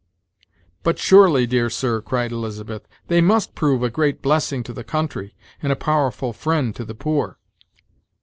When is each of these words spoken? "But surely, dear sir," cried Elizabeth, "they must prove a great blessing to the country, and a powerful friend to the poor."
"But 0.81 0.97
surely, 0.97 1.45
dear 1.45 1.69
sir," 1.69 2.01
cried 2.01 2.31
Elizabeth, 2.31 2.87
"they 3.07 3.21
must 3.21 3.53
prove 3.53 3.83
a 3.83 3.91
great 3.91 4.19
blessing 4.23 4.63
to 4.63 4.73
the 4.73 4.83
country, 4.83 5.35
and 5.61 5.71
a 5.71 5.75
powerful 5.75 6.33
friend 6.33 6.75
to 6.75 6.83
the 6.83 6.95
poor." 6.95 7.37